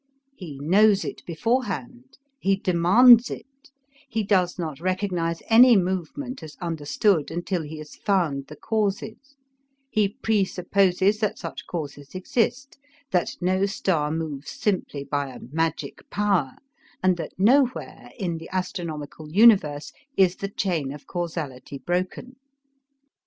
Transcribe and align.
He 0.35 0.57
knows 0.57 1.05
it 1.05 1.23
beforehand, 1.27 2.17
he 2.39 2.55
demands 2.55 3.29
it, 3.29 3.45
he 4.09 4.23
does 4.23 4.57
not 4.57 4.79
recognize 4.79 5.43
any 5.47 5.77
movement 5.77 6.41
as 6.41 6.57
understood 6.59 7.29
until 7.29 7.61
he 7.61 7.77
has 7.77 7.93
found 7.95 8.47
the 8.47 8.55
causes, 8.55 9.35
he 9.91 10.09
presupposes 10.09 11.19
that 11.19 11.37
such 11.37 11.67
causes 11.67 12.15
exist, 12.15 12.79
that 13.11 13.35
no 13.41 13.67
star 13.67 14.09
moves 14.09 14.49
simply 14.49 15.03
by 15.03 15.27
a 15.29 15.39
magic 15.51 16.09
power, 16.09 16.55
and 17.03 17.15
that 17.17 17.33
nowhere 17.37 18.09
in 18.17 18.39
the 18.39 18.49
astronomical 18.51 19.31
universe 19.31 19.91
is 20.17 20.37
the 20.37 20.49
chain 20.49 20.91
of 20.91 21.05
causality 21.05 21.77
broken. 21.77 22.37